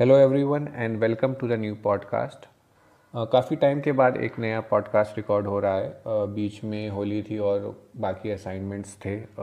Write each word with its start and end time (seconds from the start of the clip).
Hello 0.00 0.16
everyone 0.16 0.68
and 0.74 0.98
welcome 0.98 1.34
to 1.34 1.48
the 1.48 1.52
new 1.52 1.74
podcast 1.74 2.48
काफ़ी 3.16 3.56
time 3.56 3.80
के 3.80 3.92
बाद 3.92 4.16
एक 4.16 4.38
नया 4.38 4.60
पॉडकास्ट 4.60 5.16
रिकॉर्ड 5.16 5.46
हो 5.46 5.60
रहा 5.60 5.74
है। 5.74 6.00
Uh, 6.00 6.04
बीच 6.08 6.64
में 6.64 6.88
होली 6.88 7.22
थी 7.22 7.38
और 7.38 7.88
बाकी 7.96 8.30
असाइनमेंट्स 8.30 8.96
थे। 8.96 9.24
Uh, 9.24 9.40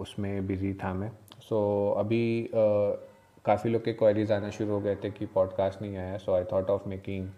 उसमें 0.00 0.46
बिज़ी 0.46 0.74
था 0.74 0.94
मैं। 0.94 1.10
सो 1.40 1.92
so, 1.94 2.00
अभी 2.00 2.44
uh, 2.44 2.96
काफ़ी 3.44 3.70
लोग 3.70 3.84
के 3.84 3.92
क्वेरीज 3.92 4.32
आना 4.32 4.50
शुरू 4.50 4.70
हो 4.70 4.80
गए 4.80 4.96
थे 4.96 5.10
कि 5.10 5.26
पॉडकास्ट 5.26 5.82
नहीं 5.82 5.96
आया। 5.96 6.16
So 6.16 6.32
I 6.32 6.44
thought 6.44 6.70
of 6.70 6.88
making 6.88 7.30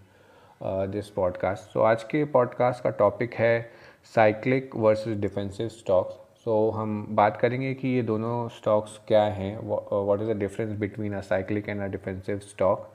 this 0.63 1.11
podcast 1.11 1.63
so 1.63 1.81
आज 1.81 2.03
के 2.03 2.25
पॉडकास्ट 2.25 2.83
का 2.83 2.91
टॉपिक 2.91 3.35
है 3.35 3.71
cyclic 4.15 4.77
versus 4.77 5.17
defensive 5.17 5.69
stocks 5.69 6.28
so 6.49 6.71
so, 6.71 6.77
हम 6.77 7.07
बात 7.11 7.37
करेंगे 7.37 7.73
कि 7.75 7.89
ये 7.89 8.03
दोनों 8.03 8.49
स्टॉक्स 8.49 9.01
क्या 9.09 9.23
हैं 9.23 9.59
what 9.63 10.21
is 10.21 10.29
the 10.29 10.37
difference 10.37 10.71
between 10.79 11.15
a 11.15 11.21
cyclic 11.21 11.69
and 11.69 11.81
a 11.81 11.87
defensive 11.87 12.39
stock 12.39 12.89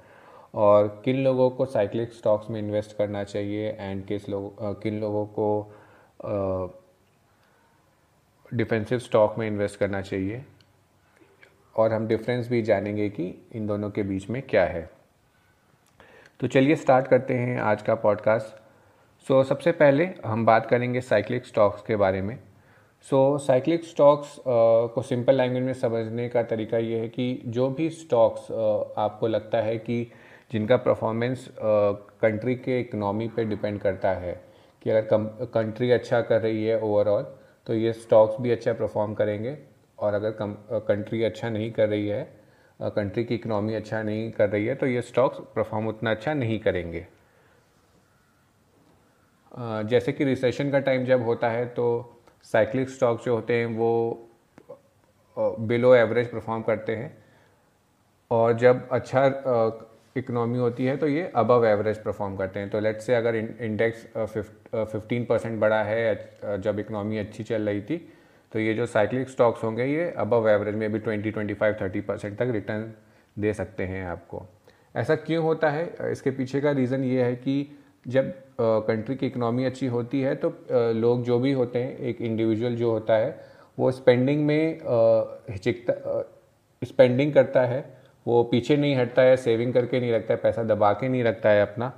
और 0.53 0.87
किन 1.05 1.17
लोगों 1.23 1.49
को 1.49 1.65
साइक्लिक 1.65 2.13
स्टॉक्स 2.13 2.49
में 2.49 2.59
इन्वेस्ट 2.59 2.95
करना 2.97 3.23
चाहिए 3.23 3.69
एंड 3.79 4.05
किस 4.05 4.27
लोग 4.29 4.81
किन 4.83 4.99
लोगों 4.99 5.25
को 5.25 5.45
डिफेंसिव 8.53 8.99
स्टॉक 8.99 9.35
में 9.39 9.45
इन्वेस्ट 9.47 9.79
करना 9.79 10.01
चाहिए? 10.01 10.43
और 11.75 11.93
हम 11.93 12.07
डिफरेंस 12.07 12.49
भी 12.49 12.61
जानेंगे 12.61 13.09
कि 13.09 13.27
इन 13.55 13.67
दोनों 13.67 13.89
के 13.89 14.03
बीच 14.03 14.29
में 14.29 14.41
क्या 14.41 14.63
है। 14.65 14.89
तो 16.39 16.47
चलिए 16.47 16.75
स्टार्ट 16.75 17.07
करते 17.07 17.33
हैं 17.33 17.59
आज 17.61 17.81
का 17.81 17.95
पॉडकास्ट 17.95 19.27
सो 19.27 19.41
so, 19.41 19.47
सबसे 19.49 19.71
पहले 19.73 20.09
हम 20.25 20.45
बात 20.45 20.65
करेंगे 20.65 21.01
साइक्लिक 21.01 21.45
स्टॉक्स 21.45 21.81
के 21.81 21.95
बारे 21.95 22.21
में। 22.21 22.37
सो 23.09 23.37
साइक्लिक 23.37 23.83
स्टॉक्स 23.83 24.35
को 24.47 25.01
सिंपल 25.01 25.35
लैंग्वेज 25.35 25.63
में 25.63 25.73
समझने 25.73 26.29
का 26.29 26.43
तरीका 26.43 26.77
ये 26.77 26.99
है 26.99 27.09
कि 27.09 27.41
जो 27.45 27.69
भी 27.69 27.89
स्टॉक्स 27.89 28.41
uh, 28.41 28.97
आपको 28.97 29.27
लगता 29.27 29.57
है 29.57 29.77
कि 29.77 30.11
जिनका 30.51 30.77
परफॉर्मेंस 30.77 31.47
कंट्री 31.59 32.55
uh, 32.55 32.61
के 32.61 32.79
इकनॉमी 32.79 33.27
पे 33.27 33.45
डिपेंड 33.45 33.79
करता 33.79 34.11
है 34.11 34.41
कि 34.81 34.89
अगर 34.89 35.07
कंट्री 35.53 35.91
अच्छा 35.91 36.21
कर 36.21 36.41
रही 36.41 36.65
है 36.65 36.79
ओवरऑल 36.79 37.23
तो 37.67 37.73
ये 37.73 37.93
स्टॉक्स 37.93 38.41
भी 38.41 38.51
अच्छा 38.51 38.73
परफॉर्म 38.73 39.13
करेंगे। 39.13 39.57
और 39.99 40.13
अगर 40.13 40.31
कंट्री 40.87 41.19
uh, 41.19 41.25
अच्छा 41.25 41.49
नहीं 41.49 41.71
कर 41.71 41.89
रही 41.89 42.07
है 42.07 42.23
कंट्री 42.81 43.23
की 43.23 43.35
इकनॉमी 43.35 43.73
अच्छा 43.73 44.03
नहीं 44.03 44.31
कर 44.31 44.49
रही 44.49 44.65
है 44.65 44.75
तो 44.75 44.87
ये 44.87 45.01
स्टॉक्स 45.01 45.39
परफॉर्म 45.55 45.87
उतना 45.87 46.11
अच्छा 46.11 46.33
नहीं 46.33 46.59
करेंगे। 46.59 47.05
जैसे 49.89 50.11
कि 50.11 50.25
रिसेशन 50.25 50.71
का 50.71 50.79
टाइम 50.79 51.05
जब 51.05 51.23
होता 51.23 51.49
है 51.49 51.65
तो 51.65 52.12
साइक्लिक 52.45 52.89
स्टॉक 52.89 53.23
जो 53.25 53.35
होते 53.35 53.53
हैं, 53.53 53.65
वो 53.67 54.29
बिलो 55.37 55.93
एवरेज 55.95 56.31
परफॉर्म 56.31 56.61
करते 56.61 56.95
हैं। 56.95 57.17
और 58.31 58.53
जब 58.57 58.87
अच्छा 58.91 59.25
इकनॉमी 60.15 60.57
होती 60.57 60.85
है 60.85 60.95
तो 60.97 61.07
ये 61.07 61.31
अबव 61.35 61.65
एवरेज 61.65 61.97
परफॉर्म 62.03 62.35
करते 62.37 62.59
हैं। 62.59 62.69
तो 62.69 62.79
लेट 62.79 63.01
से 63.01 63.15
अगर 63.15 63.35
इंडेक्स 63.35 64.05
फिफ्टीन 64.15 65.25
परसेंट 65.25 65.59
बढ़ा 65.59 65.81
है 65.83 66.59
जब 66.59 66.79
इकनॉमी 66.79 67.17
अच्छी 67.17 67.43
चल 67.43 67.69
रही 67.69 67.81
थी 67.81 67.97
तो 68.51 68.59
ये 68.59 68.73
जो 68.73 68.85
साइक्लिक 68.85 69.29
स्टॉक्स 69.29 69.63
होंगे, 69.63 69.85
ये 69.85 70.09
अबव 70.11 70.49
एवरेज 70.49 70.75
में 70.75 70.91
भी 70.91 70.99
twenty 70.99 71.31
twenty 71.31 71.53
five 71.53 71.75
thirty 71.81 72.01
percent 72.01 72.37
तक 72.39 72.49
रिटर्न 72.51 72.91
दे 73.37 73.53
सकते 73.53 73.83
हैं 73.83 74.05
आपको। 74.05 74.45
ऐसा 74.95 75.15
क्यों 75.17 75.43
होता 75.43 75.69
है? 75.69 76.11
इसके 76.11 76.31
पीछे 76.31 76.61
का 76.61 76.71
रीज़न 76.71 77.03
ये 77.03 77.23
है 77.23 77.35
कि 77.35 77.55
जब 78.05 78.31
कंट्री 78.59 79.15
की 79.15 79.27
इकनॉमी 79.27 79.65
अच्छी 79.65 79.87
होती 79.87 80.21
है 80.21 80.35
तो 80.35 80.53
लोग 80.93 81.23
जो 81.23 81.39
भी 81.39 81.51
होते 81.51 81.79
हैं, 81.79 81.97
एक 81.97 82.21
इंडिविजुअल 82.21 82.75
जो 82.75 82.91
होता 82.91 83.15
है, 83.15 83.39
वो 83.77 83.91
स्पेंडिंग 83.91 84.45
में 84.45 84.79
हिचकता 85.49 86.21
स्पेंडिंग 86.81 87.33
करता 87.33 87.61
है, 87.61 87.85
वो 88.25 88.43
पीछे 88.43 88.77
नहीं 88.77 88.95
हटता 88.95 89.21
है 89.21 89.35
सेविंग 89.37 89.73
करके 89.73 89.99
नहीं 89.99 90.11
रखता 90.11 90.33
है, 90.33 90.39
पैसा 90.39 90.63
दबा 90.63 90.91
के 90.93 91.07
नहीं 91.09 91.23
रखता 91.23 91.49
है 91.49 91.61
अपना 91.61 91.91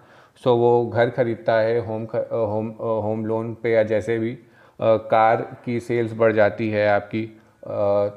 सो 0.43 0.55
वो 0.57 0.85
घर 0.87 1.09
खरीदता 1.09 1.59
है 1.59 1.79
होम 1.85 2.03
होम 2.13 2.69
होम 3.03 3.25
लोन 3.25 3.53
पे 3.63 3.71
या 3.71 3.83
जैसे 3.83 4.17
भी 4.19 4.37
कार 4.79 5.41
की 5.65 5.79
सेल्स 5.79 6.13
बढ़ 6.13 6.33
जाती 6.33 6.69
है 6.69 6.87
आपकी 6.89 7.25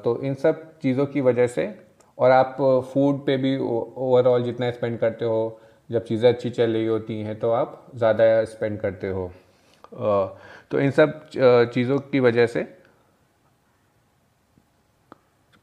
तो 0.03 0.19
इन 0.23 0.33
सब 0.35 0.63
चीज़ों 0.81 1.05
की 1.05 1.21
वजह 1.21 1.47
से, 1.47 1.73
और 2.17 2.31
आप 2.31 2.57
फ़ूड 2.93 3.25
पे 3.25 3.37
भी 3.37 3.55
ओवरऑल 3.57 4.43
जितना 4.43 4.71
स्पेंड 4.71 4.97
करते 4.99 5.25
हो 5.25 5.59
जब 5.89 6.03
चीज़ें 6.05 6.27
अच्छी 6.29 6.49
चल 6.49 6.73
रही 6.73 6.85
होती 6.85 7.19
हैं 7.21 7.39
तो 7.39 7.51
आप 7.51 7.85
ज़्यादा 7.95 8.43
स्पेंड 8.45 8.79
करते 8.79 9.09
हो। 9.09 9.31
तो 10.71 10.79
इन 10.79 10.91
सब 10.91 11.29
चीज़ों 11.73 11.97
की 12.01 12.19
वजह 12.19 12.45
से 12.47 12.67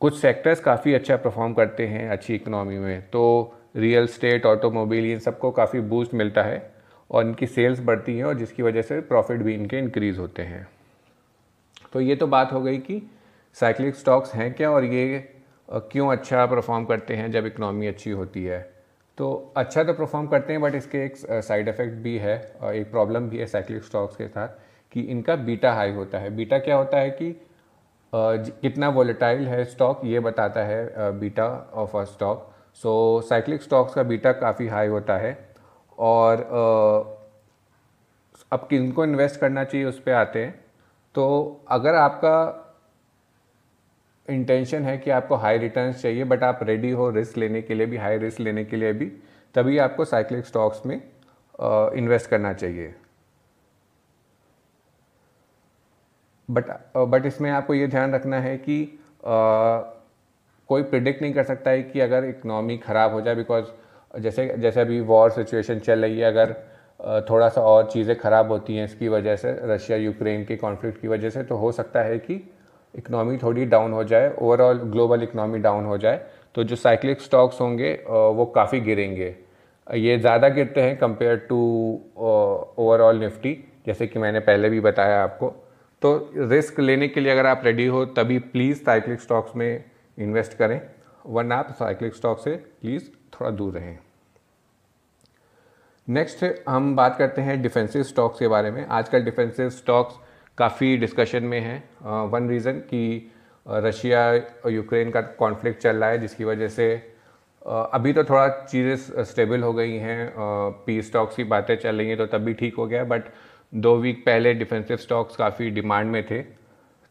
कुछ 0.01 0.19
सेक्टर्स 0.19 0.61
काफ़ी 0.61 0.95
अच्छा 0.95 1.17
परफॉर्म 1.17 1.55
करते 1.55 1.87
हैं 1.87 2.09
अच्छी 2.11 2.35
इकनॉमी 2.35 2.79
में। 2.79 3.01
तो 3.11 3.55
रियल 3.77 4.07
स्टेट 4.07 4.47
ऑटोमोबाइल 4.47 5.05
इन 5.05 5.19
सबको 5.19 5.51
काफ़ी 5.51 5.81
बूस्ट 5.83 6.15
मिलता 6.15 6.43
है 6.43 6.59
और 7.11 7.27
इनकी 7.27 7.47
सेल्स 7.47 7.81
बढ़ती 7.81 8.17
हैं 8.17 8.25
और 8.25 8.35
जिसकी 8.35 8.63
वजह 8.63 8.83
से 8.83 9.01
प्रॉफिट 9.03 9.43
भी 9.43 9.55
इनके 9.55 9.79
इंक्रीज़ 9.79 10.19
होते 10.19 10.43
हैं। 10.43 10.67
तो 11.93 12.01
ये 12.01 12.17
तो 12.17 12.27
बात 12.27 12.53
हो 12.53 12.61
गई 12.61 12.79
कि 12.79 13.03
साइक्लिक 13.57 13.95
स्टॉक्स 13.95 14.35
हैं 14.35 14.53
क्या 14.55 14.71
और 14.71 14.85
ये 14.85 15.19
क्यों 15.69 16.11
अच्छा 16.13 16.47
परफॉर्म 16.47 16.85
करते 16.85 17.15
हैं 17.17 17.31
जब 17.31 17.47
इकनॉमी 17.47 17.87
अच्छी 17.87 18.11
होती 18.11 18.45
है। 18.45 18.59
तो 19.19 19.53
अच्छा 19.57 19.83
तो 19.85 19.93
परफॉर्म 19.95 20.27
करते 20.27 20.53
हैं 20.53 20.63
बट 20.63 20.75
इसके 20.75 21.05
एक 21.05 21.17
साइड 21.17 21.69
इफ़ेक्ट 21.69 21.95
भी 22.03 22.17
है, 22.19 22.37
और 22.61 22.75
एक 22.75 22.91
प्रॉब्लम 22.91 23.29
भी 23.29 23.39
है 23.39 23.47
साइक्लिक 23.47 23.85
स्टॉक्स 23.85 24.17
के 24.17 24.29
साथ, 24.29 24.49
कि 24.93 25.01
इनका 25.03 25.37
बीटा 25.39 25.73
हाई 25.75 25.93
होता 25.93 26.19
है। 26.19 26.35
बीटा 26.37 26.59
क्या 26.59 26.77
होता 26.77 26.99
है 26.99 27.11
कि 27.13 27.35
कितना 28.13 28.89
वोलेटाइल 28.89 29.47
है 29.49 29.65
स्टॉक 29.65 30.01
ये 30.05 30.21
बताता 30.21 30.65
है 30.65 31.11
beta 31.21 31.47
of 31.75 31.97
a 31.97 32.05
stock 32.05 32.53
so 32.83 33.21
cyclic 33.29 33.63
stocks 33.63 33.95
का 33.95 34.03
बीटा 34.03 34.33
काफ़ी 34.35 34.67
हाई 34.69 34.89
होता 34.89 35.17
है, 35.17 35.37
और 35.99 36.43
अब 38.53 38.67
किनको 38.71 39.05
इन्वेस्ट 39.05 39.41
करना 39.41 39.65
चाहिए 39.65 39.87
उस 39.87 40.01
पर 40.01 40.13
आते 40.13 40.45
हैं। 40.45 40.55
तो 41.15 41.65
अगर 41.71 41.95
आपका 41.95 42.66
इंटेंशन 44.29 44.85
है 44.85 44.97
कि 44.99 45.11
आपको 45.11 45.37
हाई 45.37 45.59
रिटर्न 45.59 45.93
चाहिए 45.93 46.25
बट 46.25 46.43
आप 46.45 46.61
रेडी 46.63 46.91
हो 46.91 47.09
रिस्क 47.11 47.37
लेने 47.39 47.63
के 47.63 47.75
लिए 47.75 47.87
भी 47.87 47.97
हाई 47.97 48.19
रिस्क 48.19 48.41
लेने 48.41 48.65
के 48.65 48.77
लिए 48.77 48.93
भी 48.93 49.07
तभी 49.55 49.79
आपको 49.79 50.05
साइक्लिक 50.05 50.47
स्टॉक्स 50.47 50.87
में 50.87 50.97
इन्वेस्ट 50.97 52.31
करना 52.31 52.53
चाहिए। 52.53 52.95
बट 56.49 56.65
बट 56.97 57.27
इसमें 57.27 57.51
आपको 57.51 57.75
ये 57.75 57.87
ध्यान 57.87 58.15
रखना 58.15 58.41
है 58.41 58.57
कि 58.59 58.83
आ, 59.27 59.79
कोई 60.69 60.83
प्रिडिक्ट 60.83 61.23
नहीं 61.23 61.33
कर 61.35 61.43
सकता 61.45 61.71
है 61.71 61.83
कि 61.83 62.01
अगर 62.01 62.25
इकनॉमी 62.25 62.77
ख़राब 62.79 63.13
हो 63.13 63.21
जाए 63.21 63.35
बिकॉज़ 63.35 63.65
जैसे 64.15 64.47
जैसे 64.59 64.81
अभी 64.81 65.01
वॉर 65.01 65.31
सिचुएशन 65.31 65.79
चल 65.79 66.03
रही 66.03 66.19
है 66.19 66.27
अगर 66.27 66.53
थोड़ा 67.31 67.49
सा 67.49 67.61
और 67.61 67.91
चीज़ें 67.91 68.15
ख़राब 68.19 68.51
होती 68.53 68.77
हैं 68.77 68.85
इसकी 68.85 69.09
वजह 69.09 69.37
से 69.37 69.53
रशिया 69.65 69.99
यूक्रेन 69.99 70.45
के 70.45 70.57
कॉन्फ्लिक्ट 70.57 71.01
की 71.01 71.09
वजह 71.09 71.31
से 71.31 71.43
तो 71.43 71.57
हो 71.57 71.73
सकता 71.73 72.03
है 72.03 72.19
कि 72.19 72.41
इकनॉमी 72.97 73.37
थोड़ी 73.39 73.65
डाउन 73.67 73.93
हो 73.93 74.05
जाए 74.05 74.33
ओवरऑल 74.33 74.79
ग्लोबल 74.93 75.23
इकनॉमी 75.23 75.59
डाउन 75.59 75.85
हो 75.85 75.99
जाए 75.99 76.21
तो 76.55 76.65
जो 76.65 76.77
साइक्लिक 76.77 77.21
स्टॉक्स 77.21 77.61
होंगे 77.61 77.93
वो 78.09 78.45
काफ़ी 78.55 78.81
गिरेंगे। 78.81 79.35
ये 79.87 80.19
ज़्यादा 80.19 80.49
गिरते 80.49 80.83
हैं 80.83 80.97
कंपेयर 80.99 81.37
टू 81.49 81.59
ओवरऑल 82.19 83.19
निफ्टी 83.19 83.53
जैसे 83.87 84.07
कि 84.07 84.19
मैंने 84.19 84.41
पहले 84.41 84.69
भी 84.71 84.81
बताया 84.81 85.23
आपको। 85.23 85.49
तो 86.03 86.31
रिस्क 86.37 86.81
लेने 86.81 87.09
के 87.09 87.21
लिए 87.21 87.33
अगर 87.33 87.47
आप 87.47 87.61
रेडी 87.65 87.87
हो, 87.87 88.05
तभी 88.07 88.39
प्लीज़ 88.39 88.83
साइक्लिक 88.85 89.21
स्टॉक्स 89.21 89.57
में 89.57 89.85
इन्वेस्ट 90.19 90.55
करें, 90.55 90.81
वरना 91.27 91.57
आप 91.57 91.71
साइक्लिक 91.79 92.15
स्टॉक 92.15 92.39
से 92.41 92.57
प्लीज़ 92.57 93.09
थोड़ा 93.35 93.51
दूर 93.51 93.73
रहें। 93.75 93.99
नेक्स्ट 96.09 96.45
हम 96.69 96.95
बात 96.97 97.17
करते 97.19 97.43
हैं 97.43 97.61
डिफेंसिव 97.63 98.03
स्टॉक्स 98.05 98.39
के 98.39 98.49
बारे 98.49 98.71
में। 98.71 98.85
आजकल 98.87 99.25
डिफेंसिव 99.25 99.71
स्टॉक्स 99.71 100.15
काफ़ी 100.59 100.97
डिस्कशन 100.97 101.45
में 101.45 101.61
है। 101.61 101.77
वन 102.31 102.49
रीज़न 102.49 102.79
कि 102.91 103.33
रशिया 103.67 104.27
और 104.31 104.73
यूक्रेन 104.73 105.11
का 105.11 105.21
कॉन्फ्लिक्ट 105.21 105.83
चल 105.83 105.97
रहा 105.97 106.09
है, 106.11 106.19
जिसकी 106.19 106.45
वजह 106.45 106.69
से 106.69 106.95
अभी 107.63 108.13
तो 108.13 108.25
थोड़ा 108.25 108.49
चीज़ें 108.49 109.25
स्टेबल 109.25 109.63
हो 109.63 109.73
गई 109.73 109.97
हैं। 109.97 110.33
पी 110.87 111.01
स्टॉक्स 111.03 111.37
की 111.37 111.45
बातें 111.47 111.75
चल 111.77 111.97
रही 111.97 112.09
हैं 112.09 112.17
तो 112.19 112.27
तब 112.29 112.45
भी 112.45 112.55
ठीक 112.55 112.75
हो 112.75 112.87
गया 112.87 113.05
बट 113.05 113.25
दो 113.73 113.97
वीक 113.97 114.25
पहले 114.27 114.55
डिफेंसिव 114.55 114.97
स्टॉक्स 114.97 115.37
काफ़ी 115.37 115.71
डिमांड 115.71 116.11
में 116.11 116.23
थे। 116.27 116.41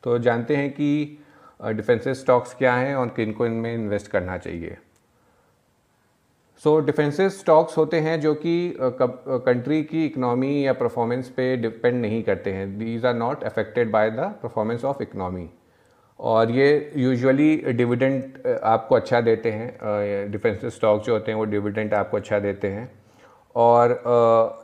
तो 0.03 0.17
जानते 0.19 0.55
हैं 0.55 0.69
कि 0.71 1.17
डिफेंसिव 1.59 2.13
स्टॉक्स 2.13 2.53
क्या 2.53 2.73
हैं 2.75 2.95
और 2.95 3.07
किन 3.07 3.31
को 3.31 3.45
इनमें 3.45 3.73
इन्वेस्ट 3.73 4.07
करना 4.07 4.37
चाहिए। 4.37 4.77
सो 6.63 6.79
डिफेंसिव 6.79 7.29
स्टॉक्स 7.29 7.77
होते 7.77 7.99
हैं 7.99 8.19
जो 8.21 8.33
कि 8.35 8.73
कंट्री 8.79 9.81
की 9.83 10.05
इकनॉमी 10.05 10.65
या 10.65 10.73
परफॉर्मेंस 10.73 11.29
पे 11.29 11.55
डिपेंड 11.57 12.01
नहीं 12.01 12.21
करते 12.23 12.51
हैं। 12.53 12.77
These 12.77 13.05
are 13.05 13.13
not 13.13 13.43
affected 13.43 13.91
by 13.91 14.09
the 14.11 14.31
performance 14.43 14.85
of 14.85 15.01
economy 15.03 15.49
और 16.19 16.51
ये 16.51 16.91
यूजुअली 16.97 17.55
डिविडेंट 17.67 18.41
आपको 18.63 18.95
अच्छा 18.95 19.21
देते 19.21 19.51
हैं। 19.51 20.31
डिफेंसिव 20.31 20.69
स्टॉक 20.69 21.03
जो 21.03 21.13
होते 21.13 21.31
हैं, 21.31 21.37
वो 21.39 21.45
डिविडेंट 21.45 21.93
आपको 21.93 22.17
अच्छा 22.17 22.39
देते 22.39 22.67
हैं। 22.67 22.89
और 23.55 24.01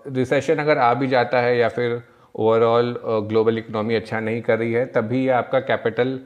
रिसेशन 0.08 0.58
अगर 0.58 0.78
आ 0.78 0.94
भी 0.94 1.08
जाता 1.08 1.42
है 1.42 1.58
या 1.58 1.70
फिर 1.70 2.02
ओवरऑल 2.36 2.96
ग्लोबल 3.28 3.58
इकनॉमी 3.58 3.96
अच्छा 3.96 4.20
नहीं 4.20 4.42
कर 4.42 4.60
रही 4.60 4.74
है, 4.74 4.86
तभी 4.88 5.28
आपका 5.30 5.60
कैपिटल 5.62 6.20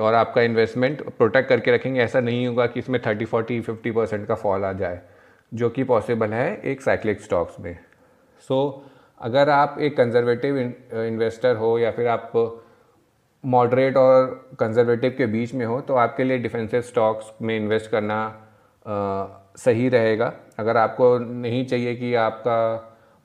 और 0.00 0.14
आपका 0.14 0.42
इन्वेस्टमेंट 0.42 1.02
प्रोटेक्ट 1.08 1.48
करके 1.48 1.74
रखेंगे 1.74 2.00
ऐसा 2.00 2.20
नहीं 2.20 2.46
होगा 2.46 2.66
कि 2.66 2.80
इसमें 2.80 3.00
थर्टी 3.06 3.24
फोर्टी 3.24 3.60
फिफ्टी 3.60 3.90
परसेंट 3.90 4.26
का 4.28 4.34
फॉल 4.34 4.64
आ 4.64 4.72
जाए 4.72 5.00
जो 5.54 5.70
कि 5.70 5.84
पॉसिबल 5.84 6.32
है 6.32 6.60
एक 6.60 6.82
साइक्लिक 6.82 7.20
स्टॉक्स 7.20 7.60
में। 7.60 7.76
सो 8.48 8.84
so, 8.84 8.90
अगर 9.20 9.48
आप 9.48 9.76
एक 9.80 9.96
कंजर्वेटिव 9.96 10.58
इन्वेस्टर 10.58 11.56
हो 11.56 11.78
या 11.78 11.90
फिर 11.90 12.08
आप 12.08 12.32
मॉडरेट 13.44 13.96
और 13.96 14.26
कंजर्वेटिव 14.60 15.14
के 15.18 15.26
बीच 15.26 15.54
में 15.54 15.66
हो 15.66 15.80
तो 15.80 15.94
आपके 15.94 16.24
लिए 16.24 16.38
डिफेंसिव 16.38 16.80
स्टॉक्स 16.80 17.32
में 17.42 17.56
इन्वेस्ट 17.56 17.90
करना 17.90 18.40
आ, 18.86 19.26
सही 19.56 19.88
रहेगा। 19.88 20.32
अगर 20.58 20.76
आपको 20.76 21.18
नहीं 21.18 21.64
चाहिए 21.66 21.94
कि 21.94 22.14
आपका 22.14 22.56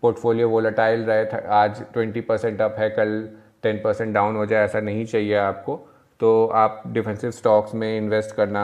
पोर्टफोलियो 0.02 0.50
वोलेटाइल 0.50 1.04
रहे 1.04 1.48
आज 1.48 1.84
20 1.98 2.22
परसेंट 2.22 2.62
अप 2.62 2.76
है 2.80 2.90
कल 2.90 3.30
10 3.66 3.80
परसेंट 3.84 4.14
डाउन 4.14 4.36
हो 4.36 4.46
जाए 4.46 4.66
ऐसा 4.66 4.80
नहीं 4.80 5.06
चाहिए 5.06 5.36
आपको। 5.36 5.76
तो 6.20 6.46
आप 6.56 6.82
डिफेंसिव 6.88 7.32
स्टॉक्स 7.32 7.74
में 7.76 7.98
इन्वेस्ट 7.98 8.36
करना 8.36 8.64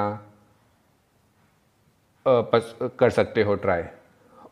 कर 2.25 3.09
सकते 3.09 3.43
हो 3.43 3.55
ट्राई 3.55 3.83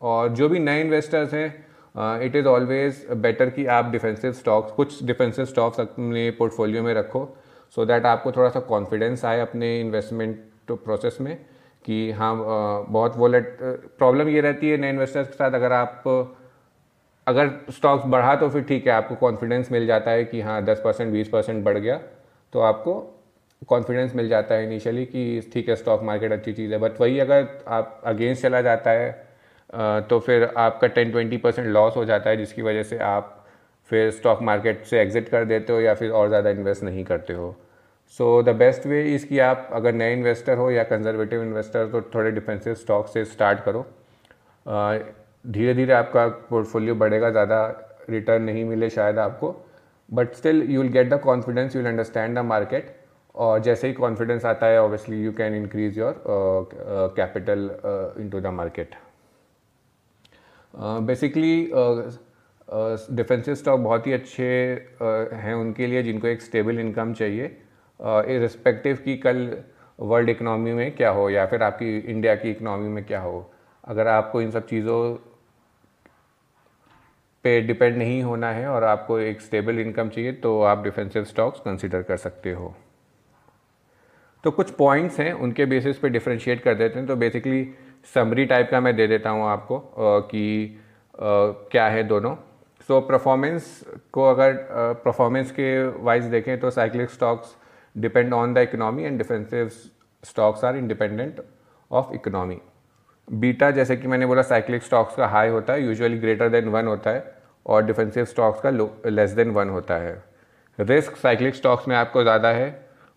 और 0.02 0.30
जो 0.30 0.50
भी 0.50 0.60
नए 0.60 0.82
इन्वेस्टर्स 0.82 1.34
हैं 1.34 2.22
इट 2.22 2.36
इज़ 2.36 2.48
ऑलवेज 2.48 3.06
बेटर 3.18 3.50
कि 3.50 3.66
आप 3.66 3.90
डिफेंसिव 3.92 4.32
स्टॉक्स 4.34 4.72
कुछ 4.72 5.04
डिफेंसिव 5.04 5.46
स्टॉक्स 5.46 5.80
अपने 5.80 6.30
पोर्टफोलियो 6.32 6.84
में 6.84 6.94
रखो 6.94 7.26
सो 7.76 7.82
so 7.82 7.88
दैट 7.88 8.06
आपको 8.06 8.32
थोड़ा 8.32 8.50
सा 8.50 8.60
कॉन्फिडेंस 8.70 9.26
आए 9.26 9.40
अपने 9.40 9.80
इन्वेस्टमेंट 9.82 10.72
प्रोसेस 10.72 11.18
में 11.22 11.36
कि 11.86 12.12
हाँ 12.12 12.36
बहुत 12.90 13.18
वॉलेट 13.18 13.58
प्रॉब्लम 13.98 14.30
ये 14.30 14.42
रहती 14.42 14.70
है 14.70 14.78
नए 14.78 14.90
इन्वेस्टर्स 14.90 15.28
के 15.28 15.34
साथ, 15.34 15.52
अगर 15.52 15.72
आप, 15.72 16.04
अगर 17.28 17.50
स्टॉक्स 17.72 18.06
बढ़ा 18.06 18.36
तो 18.36 18.50
फिर 18.50 18.64
ठीक 18.64 18.88
है, 18.88 18.94
आपको 18.94 19.16
कॉन्फिडेंस 19.16 19.72
मिल 19.72 19.88
जाता 19.88 20.12
है 20.12 20.24
कि 20.26 20.42
हाँ 20.42 20.62
दस 20.66 20.82
परसेंट, 20.84 21.12
बीस 21.14 21.30
परसेंट 21.30 21.64
बढ़ 21.64 21.78
गया 21.78 22.00
तो 22.54 22.60
आपको 22.62 22.94
कॉन्फिडेंस 23.70 24.16
मिल 24.16 24.30
जाता 24.30 24.56
है 24.56 24.66
इनिशियली 24.66 25.06
कि 25.06 25.50
ठीक 25.54 25.70
है 25.70 25.76
स्टॉक 25.76 26.02
मार्केट 26.04 26.32
अच्छी 26.32 26.54
चीज़ 26.54 26.74
है। 26.74 26.80
बट 26.80 27.00
वही 27.02 27.20
अगर 27.20 27.48
आप 27.70 28.02
अगेंस्ट 28.06 28.42
चला 28.44 28.62
जाता 28.62 28.92
है 28.92 29.12
तो 30.10 30.20
फिर 30.20 30.44
आपका 30.58 30.88
टेन 30.90 31.12
ट्वेंटी 31.12 31.38
परसेंट 31.38 31.68
लॉस 31.68 31.96
हो 31.96 32.04
जाता 32.06 32.30
है, 32.30 32.38
जिसकी 32.38 32.62
वजह 32.62 32.84
से 32.84 32.98
आप 33.00 33.40
फिर 33.90 34.12
स्टॉक 34.12 34.42
मार्केट 34.42 34.84
से 34.86 35.00
एग्जिट 35.02 35.30
कर 35.30 35.46
देते 35.46 35.74
हो 35.74 35.80
या 35.82 35.94
फिर 35.94 36.12
और 36.12 36.28
ज़्यादा 36.28 36.50
इन्वेस्ट 36.50 36.84
नहीं 36.84 37.04
करते 37.06 37.34
हो। 37.34 37.56
So 38.20 38.42
the 38.44 38.50
best 38.56 38.86
way 38.88 39.02
is 39.14 39.26
कि 39.28 39.40
आप 39.42 39.70
अगर 39.74 39.94
नए 39.94 40.14
इन्वेस्टर 40.14 40.58
हो 40.58 40.70
या 40.72 40.84
कंजर्वेटिव 40.86 41.44
इन्वेस्टर 41.44 41.88
तो 41.88 42.02
थोड़े 42.16 42.32
डिफेंसिव 42.32 42.74
स्टॉक 42.76 43.08
से 43.08 43.26
स्टार्ट 43.26 43.60
करो। 43.66 43.86
धीरे 45.46 45.74
धीरे 45.74 45.94
आपका 45.94 46.28
पोर्टफोलियो 46.50 46.96
बढ़ेगा, 46.96 47.30
ज़्यादा 47.32 47.66
रिटर्न 48.10 48.44
नहीं 48.44 48.66
मिले 48.66 48.90
शायद 48.90 49.20
आपको। 49.20 49.56
But 50.10 50.34
still 50.34 50.62
you 50.72 50.82
will 50.82 50.92
get 50.92 51.10
the 51.10 51.20
confidence 51.20 51.76
you 51.76 51.82
will 51.82 51.92
understand 51.92 52.36
the 52.36 52.40
market 52.46 52.96
और 53.36 53.60
जैसे 53.60 53.88
ही 53.88 53.94
कॉन्फिडेंस 53.94 54.46
आता 54.46 54.68
है 54.68 54.82
obviously 54.82 55.24
you 55.24 55.32
can 55.32 55.56
increase 55.56 55.98
your 55.98 56.24
capital 57.16 57.70
into 58.30 58.40
the 58.40 58.48
market 58.48 58.96
basically 60.76 61.72
defensive 63.16 63.56
stock 63.56 63.80
बहुत 63.80 64.08
ही 64.08 64.14
अच्छे 64.14 64.46
uh, 64.76 65.34
हैं 65.34 65.54
उनके 65.54 65.88
लिए 65.88 66.04
जिनको 66.04 66.28
एक 66.28 66.42
स्टेबल 66.42 66.80
इनकम 66.80 67.14
चाहिए। 67.14 67.46
इरिस्पेक्टिव 68.36 68.96
uh, 68.96 69.02
की 69.02 69.18
कल 69.18 69.58
वर्ल्ड 70.00 70.30
इकनॉमी 70.30 70.74
में 70.74 70.96
क्या 70.96 71.10
हो 71.10 71.30
या 71.30 71.46
फिर 71.46 71.64
आपकी 71.64 71.98
इंडिया 71.98 72.36
की 72.36 72.52
इकनॉमी 72.52 72.90
में 72.90 73.04
क्या 73.06 73.20
हो। 73.22 73.52
अगर 73.84 74.08
आपको 74.08 74.42
इन 74.42 74.52
सब 74.52 74.66
चीज़ों 74.68 75.00
पे 77.44 77.60
डिपेंड 77.62 77.98
नहीं 77.98 78.22
होना 78.24 78.50
है 78.52 78.68
और 78.68 78.84
आपको 78.84 79.20
एक 79.20 79.42
स्टेबल 79.42 79.80
इनकम 79.80 80.10
चाहिए 80.10 80.32
तो 80.34 80.62
आप 80.64 80.84
डिफेंसिव 80.84 81.24
स्टॉक्स 81.26 81.60
कंसिडर 81.60 82.02
कर 82.02 82.18
सकते 82.18 82.52
हो। 82.52 82.74
तो 84.44 84.52
कुछ 84.52 84.72
पॉइंट्स 84.72 85.20
हैं 85.20 85.32
उनके 85.34 85.66
बेसिस 85.66 85.98
पे 85.98 86.10
डिफ्रेंशिएट 86.10 86.62
कर 86.64 86.76
देते 86.76 87.00
हैं। 87.00 87.08
तो 87.08 87.16
बेसिकली 87.16 87.68
समरी 88.16 88.46
टाइप 88.46 88.70
का 88.72 88.80
मैं 88.80 88.96
दे 88.96 89.08
देता 89.08 89.30
हूँ 89.30 89.46
आपको 89.48 89.80
कि 90.22 90.80
क्या 91.16 91.88
है 91.88 92.04
दोनों। 92.04 92.36
सो 92.90 92.94
so, 92.94 93.08
परफॉर्मेंस 93.10 93.84
को 94.14 94.24
अगर 94.24 94.54
परफॉर्मेंस 95.04 95.52
के 95.52 95.88
वाइज 96.04 96.24
देखें 96.26 96.60
तो 96.60 96.70
cyclic 96.72 97.10
stocks 97.10 97.56
depend 97.96 98.34
on 98.34 98.54
the 98.54 98.58
economy 98.58 99.04
and 99.04 99.18
defensive 99.18 99.70
stocks 100.24 100.64
are 100.66 100.78
independent 100.78 101.42
of 101.92 102.14
economy. 102.14 102.60
Beta 103.28 103.70
जैसे 103.72 103.96
कि 103.98 104.08
मैंने 104.08 104.26
बोला 104.26 104.42
साइक्लिक 104.42 104.84
स्टॉक्स 104.84 105.16
का 105.16 105.28
हाई 105.28 105.50
होता 105.50 105.74
है 105.74 105.84
यूजुअली 105.84 106.18
ग्रेटर 106.18 106.50
देन 106.50 106.68
वन 106.70 106.88
होता 106.88 107.10
है। 107.10 107.33
और 107.66 107.84
डिफेंसिव 107.86 108.26
स्टॉक्स 108.26 108.62
का 108.62 108.70
लेस 109.10 109.32
देन 109.32 109.52
वन 109.52 109.70
होता 109.70 109.98
है। 109.98 110.22
रिस्क 110.80 111.16
साइक्लिक 111.18 111.56
स्टॉक्स 111.56 111.88
में 111.88 111.96
आपको 111.96 112.24
ज़्यादा 112.24 112.50
है 112.50 112.70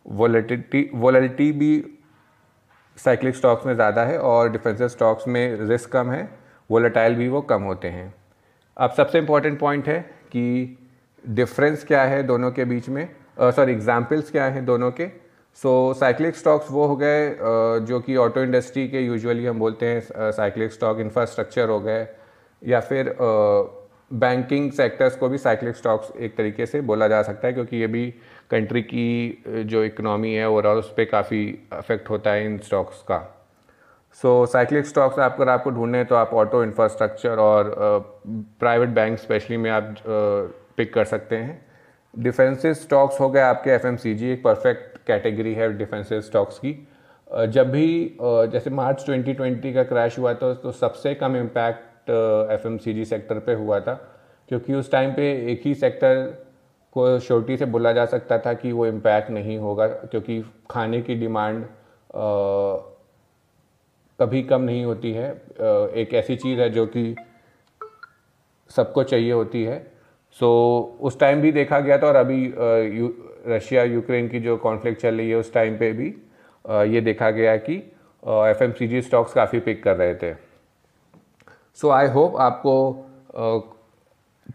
वोलेटिटी 0.06 0.88
वोलेटिटी 0.94 1.50
भी 1.52 1.84
साइक्लिक 2.98 3.36
स्टॉक्स 3.36 3.66
में 3.66 3.74
ज़्यादा 3.74 4.04
है 4.04 4.18
और 4.20 4.50
डिफेंसिव 4.50 4.88
स्टॉक्स 4.88 5.28
में 5.28 5.56
रिस्क 5.68 5.90
कम 5.92 6.10
है 6.10 6.28
वोलेटाइल 6.70 7.14
भी 7.14 7.28
वो 7.28 7.40
कम 7.42 7.62
होते 7.62 7.88
हैं। 7.88 8.12
अब 8.76 8.92
सबसे 8.92 9.18
इंपॉर्टेंट 9.18 9.58
पॉइंट 9.60 9.88
है 9.88 9.98
कि 10.26 10.76
डिफरेंस 11.24 11.84
क्या 11.84 12.02
है 12.04 12.22
दोनों 12.22 12.50
के 12.50 12.64
बीच 12.64 12.88
में 12.88 13.08
सॉरी 13.38 13.72
uh, 13.72 13.76
एग्जाम्पल्स 13.76 14.30
क्या 14.30 14.44
हैं 14.44 14.64
दोनों 14.66 14.90
के। 14.90 15.06
सो 15.58 15.72
साइक्लिक 15.94 16.36
स्टॉक्स 16.36 16.70
वो 16.70 16.86
हो 16.86 16.96
गए 16.96 17.28
uh, 17.30 17.86
जो 17.86 18.00
कि 18.00 18.16
ऑटो 18.16 18.42
इंडस्ट्री 18.42 18.86
के 18.88 19.00
यूजुअली 19.00 19.46
हम 19.46 19.58
बोलते 19.58 19.86
हैं 19.86 20.30
साइक्लिक 20.32 20.72
स्टॉक 20.72 21.00
इंफ्रास्ट्रक्चर 21.00 21.68
हो 21.68 21.80
गए 21.80 22.06
या 22.62 22.80
फिर 22.80 23.08
बैंकिंग 24.10 24.70
सेक्टर्स 24.72 25.16
को 25.16 25.28
भी 25.28 25.38
साइक्लिक 25.38 25.76
स्टॉक्स 25.76 26.10
एक 26.16 26.36
तरीके 26.36 26.66
से 26.66 26.80
बोला 26.80 27.08
जा 27.08 27.22
सकता 27.22 27.46
है, 27.46 27.52
क्योंकि 27.52 27.76
ये 27.76 27.86
भी 27.86 28.10
कंट्री 28.50 28.82
की 28.82 29.64
जो 29.66 29.82
इकनॉमी 29.84 30.34
है 30.34 30.48
ओवरऑल 30.48 30.78
उस 30.78 30.92
पर 30.92 31.04
काफ़ी 31.04 31.42
अफेक्ट 31.72 32.10
होता 32.10 32.30
है 32.30 32.44
इन 32.44 32.58
स्टॉक्स 32.58 33.02
का। 33.02 33.18
सो 34.18 34.46
साइक्लिक 34.46 34.86
स्टॉक्स 34.86 35.18
आप, 35.18 35.34
अगर 35.34 35.48
आपको 35.50 35.70
ढूँढने 35.70 35.98
हैं 35.98 36.06
तो 36.06 36.14
आप 36.14 36.30
ऑटो 36.34 36.62
इंफ्रास्ट्रक्चर 36.64 37.38
और 37.38 37.74
प्राइवेट 38.60 38.88
बैंक 38.88 39.18
स्पेशली 39.18 39.56
में 39.56 39.70
आप 39.70 39.94
पिक 40.76 40.92
कर 40.94 41.04
सकते 41.04 41.36
हैं। 41.36 41.64
डिफेंसिव 42.14 42.74
स्टॉक्स 42.74 43.20
हो 43.20 43.28
गए 43.30 43.40
आपके 43.40 43.70
एफएमसीजी 43.70 44.30
एक 44.32 44.42
परफेक्ट 44.44 44.96
कैटेगरी 45.06 45.54
है 45.54 45.72
डिफेंसिव 45.78 46.20
स्टॉक्स 46.20 46.58
की। 46.58 46.72
जब 47.48 47.70
भी 47.70 48.16
जैसे 48.22 48.70
मार्च 48.70 49.04
2020 49.06 49.74
का 49.74 49.82
क्रैश 49.84 50.18
हुआ 50.18 50.34
था 50.34 50.52
तो 50.54 50.72
सबसे 50.74 51.14
कम 51.14 51.36
इम्पैक्ट 51.36 51.85
एफएमसीजी 52.10 53.04
सेक्टर 53.04 53.38
पे 53.38 53.54
हुआ 53.54 53.80
था 53.80 53.94
क्योंकि 54.48 54.74
उस 54.74 54.90
टाइम 54.90 55.12
पे 55.12 55.30
एक 55.52 55.62
ही 55.64 55.74
सेक्टर 55.74 56.24
को 56.92 57.18
श्योरिटी 57.18 57.56
से 57.56 57.64
बोला 57.64 57.92
जा 57.92 58.04
सकता 58.06 58.38
था 58.38 58.52
कि 58.54 58.72
वो 58.72 58.86
इम्पैक्ट 58.86 59.30
नहीं 59.30 59.58
होगा 59.58 59.86
क्योंकि 59.86 60.42
खाने 60.70 61.00
की 61.02 61.14
डिमांड 61.14 61.64
कभी 64.18 64.42
कम 64.42 64.62
नहीं 64.62 64.84
होती 64.84 65.12
है। 65.12 65.30
एक 66.00 66.14
ऐसी 66.14 66.36
चीज़ 66.36 66.60
है 66.60 66.68
जो 66.70 66.86
कि 66.86 67.14
सबको 68.70 69.02
चाहिए 69.02 69.32
होती 69.32 69.64
है। 69.64 69.78
सो 70.40 70.46
so, 70.98 71.06
उस 71.06 71.18
टाइम 71.20 71.40
भी 71.40 71.52
देखा 71.52 71.80
गया 71.80 71.98
था 71.98 72.06
और 72.06 72.16
अभी 72.16 72.44
यू, 72.98 73.14
रशिया 73.46 73.82
यूक्रेन 73.82 74.28
की 74.28 74.40
जो 74.40 74.56
कॉन्फ्लिक्ट 74.56 75.00
चल 75.00 75.14
रही 75.14 75.30
है 75.30 75.36
उस 75.36 75.52
टाइम 75.54 75.76
पे 75.78 75.92
भी 75.92 76.14
ये 76.94 77.00
देखा 77.00 77.30
गया 77.30 77.56
कि 77.56 77.76
एफ़ 78.22 78.64
एम 78.64 79.00
स्टॉक्स 79.00 79.32
काफ़ी 79.32 79.60
पिक 79.60 79.82
कर 79.82 79.96
रहे 79.96 80.14
थे। 80.14 80.45
सो 81.78 81.90
आई 81.90 82.06
होप 82.06 82.36
आपको 82.40 82.74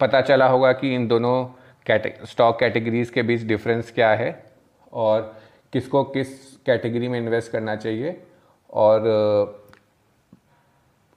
पता 0.01 0.21
चला 0.21 0.47
होगा 0.47 0.71
कि 0.73 0.93
इन 0.95 1.07
दोनों 1.07 1.35
स्टॉक 2.25 2.59
कैटेगरीज 2.59 3.09
के 3.09 3.21
बीच 3.23 3.41
डिफरेंस 3.41 3.91
क्या 3.91 4.09
है 4.09 4.31
और 4.93 5.21
किसको 5.73 6.03
किस 6.03 6.29
कैटेगरी 6.65 7.07
में 7.07 7.19
इन्वेस्ट 7.19 7.51
करना 7.51 7.75
चाहिए 7.75 8.21
और 8.73 9.07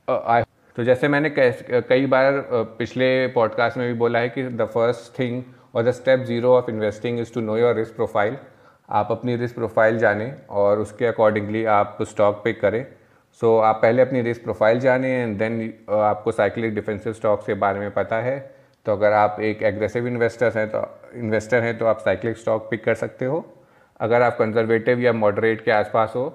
आ, 0.09 0.41
तो 0.41 0.85
जैसे 0.85 1.09
मैंने 1.09 1.31
कई 1.31 2.07
बार 2.07 2.41
पिछले 2.79 3.27
पॉडकास्ट 3.27 3.77
में 3.77 3.87
भी 3.89 3.95
बोला 3.99 4.19
है 4.19 4.29
कि 4.29 4.43
द 4.43 4.65
फ़र्स्ट 4.65 5.19
थिंग 5.19 5.43
और 5.75 5.83
the 5.83 5.91
step 5.91 6.21
zero 6.21 6.55
of 6.57 6.71
investing 6.71 7.21
is 7.21 7.33
to 7.35 7.41
know 7.41 7.57
your 7.57 7.75
risk 7.75 7.97
profile 7.97 8.37
आप 8.91 9.09
अपनी 9.11 9.37
रिस्क 9.37 9.55
प्रोफ़ाइल 9.55 9.99
जानें 9.99 10.47
और 10.51 10.79
उसके 10.79 11.07
अकॉर्डिंगली 11.07 11.65
आप 11.65 11.99
स्टॉक 12.03 12.41
पिक 12.45 12.61
करें। 12.61 12.87
सो 13.41 13.57
so, 13.57 13.65
आप 13.65 13.79
पहले 13.83 14.03
अपनी 14.03 14.21
रिस्क 14.23 14.43
प्रोफ़ाइल 14.43 14.81
जाने 14.81 15.09
एंड 15.13 15.39
देन 15.39 15.73
आपको 15.91 16.33
साइक्लिक 16.33 16.75
डिफेंसिव 16.75 17.13
स्टॉक्स 17.13 17.47
के 17.47 17.55
बारे 17.57 17.81
में 17.81 17.91
पता 17.91 18.17
है। 18.17 18.39
तो 18.87 18.93
अगर 18.93 19.13
आप 19.13 19.41
एक 19.41 19.63
एग्रेसिव 19.63 20.07
इन्वेस्टर 20.07 20.59
हैं 20.59 20.69
तो 20.71 20.83
इन्वेस्टर 21.19 21.63
हैं 21.63 21.77
तो 21.79 21.87
आप 21.87 21.99
साइक्लिक 21.99 22.37
स्टॉक 22.37 22.69
पिक 22.71 22.85
कर 22.85 22.95
सकते 22.95 23.25
हो। 23.25 23.45
अगर 24.01 24.23
आप 24.23 24.37
कंजर्वेटिव 24.39 25.01
या 25.01 25.13
मॉडरेट 25.13 25.65
के 25.65 25.71
आसपास 25.71 26.13
हो 26.17 26.29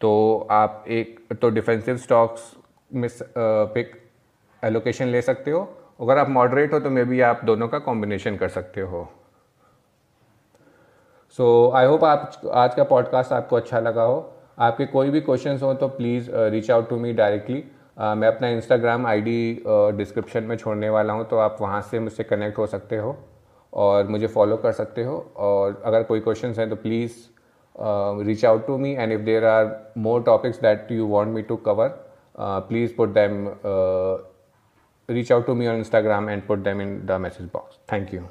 तो 0.00 0.48
आप 0.50 0.84
एक 0.88 1.34
तो 1.42 1.50
डिफेंसिव 1.50 1.96
स्टॉक्स 1.98 2.52
में 2.90 3.08
पिक 3.34 3.92
एलोकेशन 4.62 5.06
ले 5.06 5.22
सकते 5.22 5.50
हो। 5.50 5.62
अगर 6.00 6.18
आप 6.18 6.28
मॉडरेट 6.30 6.72
हो 6.72 6.80
तो 6.80 6.90
मे 6.90 7.04
बी 7.04 7.20
आप 7.20 7.44
दोनों 7.44 7.68
का 7.68 7.78
कॉम्बिनेशन 7.80 8.36
कर 8.36 8.48
सकते 8.48 8.80
हो। 8.80 9.08
सो 11.38 11.70
आई 11.76 11.86
होप 11.86 12.04
आप 12.04 12.30
आज 12.52 12.74
का 12.74 12.84
पॉडकास्ट 12.84 13.32
आपको 13.32 13.56
अच्छा 13.56 13.80
लगा 13.80 14.02
हो। 14.02 14.20
आपके 14.60 14.86
कोई 14.86 15.10
भी 15.10 15.20
क्वेश्चन 15.20 15.58
हो 15.62 15.72
तो 15.74 15.88
please 15.88 16.30
reach 16.52 16.70
out 16.70 16.88
to 16.88 16.96
me 16.98 17.12
directly 17.12 17.62
मैं 18.16 18.28
अपना 18.28 18.48
इंस्टाग्राम 18.48 19.06
आईडी 19.06 19.62
डिस्क्रिप्शन 19.96 20.44
में 20.44 20.56
छोड़ने 20.56 20.88
वाला 20.88 21.12
हूँ 21.12 21.28
तो 21.28 21.38
आप 21.38 21.56
वहाँ 21.60 21.80
से 21.90 21.98
मुझसे 22.00 22.24
कनेक्ट 22.24 22.58
हो 22.58 22.66
सकते 22.66 22.96
हो 22.96 23.16
और 23.72 24.08
मुझे 24.08 24.26
फॉलो 24.26 24.56
कर 24.56 24.72
सकते 24.72 25.04
हो 25.04 25.16
और 25.48 25.82
अगर 25.86 26.02
कोई 26.02 26.20
क्वेश्चन 26.20 26.54
हैं 26.58 26.68
तो 26.70 26.76
please 26.76 27.16
reach 28.26 28.44
out 28.44 28.66
to 28.66 28.78
me 28.78 28.92
and 28.92 29.12
if 29.12 29.20
there 29.22 29.44
are 29.46 29.74
more 29.98 30.22
topics 30.22 30.60
that 30.62 30.92
you 30.92 31.06
want 31.08 31.34
me 31.34 31.42
to 31.42 31.56
cover 31.66 31.98
please 32.68 32.92
put 32.92 33.14
them 33.14 33.48
reach 35.08 35.30
out 35.30 35.46
to 35.46 35.54
me 35.54 35.66
on 35.66 35.82
instagram 35.82 36.32
and 36.32 36.46
put 36.46 36.64
them 36.64 36.80
in 36.80 37.04
the 37.06 37.18
message 37.18 37.50
box. 37.52 37.78
Thank 37.88 38.12
you. 38.12 38.28